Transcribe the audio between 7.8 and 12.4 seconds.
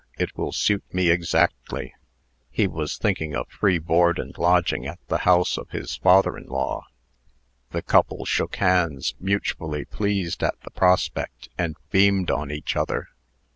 couple shook hands, mutually pleased at the prospect, and beamed